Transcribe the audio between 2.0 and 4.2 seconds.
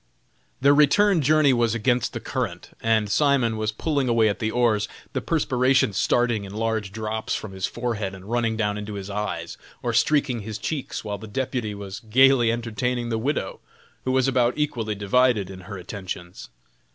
the current, and Simon was pulling